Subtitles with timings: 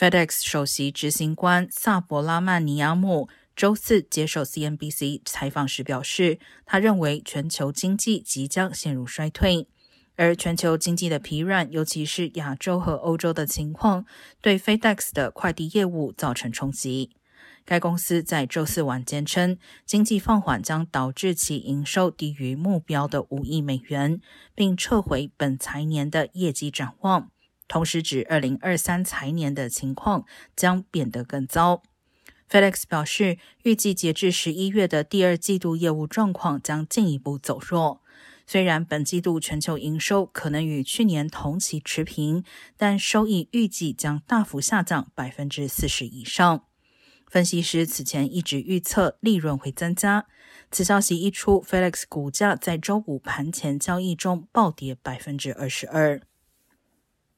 [0.00, 9.68] FedEx 首席执行官萨博拉曼尼亚姆周四接受 CNBC 采访时表示，他认为全球经济即将陷入衰退，
[10.16, 14.06] 而全球经济的疲软，尤其是亚洲和欧洲的情况，
[14.40, 17.10] 对 FedEx 的快递业务造成冲击。
[17.66, 24.22] 该公司在周四晚间称，经济放缓将导致其营收低于目标的五亿美元，
[24.54, 27.30] 并撤回本财年的业绩展望。
[27.70, 30.24] 同时，指二零二三财年的情况
[30.56, 31.84] 将变得更糟。
[32.50, 38.02] Felix 表示，预计截至十一月的第二季度业务状况将进一步走弱。
[38.44, 42.42] 虽然本季度全球营收可能与去年同期持平，
[42.76, 46.64] 但收益预计将大幅下降百分之四十以上。
[47.28, 50.26] 分析师此前一直预测利润会增加。
[50.72, 56.20] 此消息一出，Felix 股价在周五盘前交易中暴跌百分之二十二。